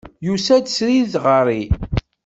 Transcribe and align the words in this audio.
Yusa-d 0.25 0.65
srid 0.77 1.13
ɣer-i. 1.23 1.61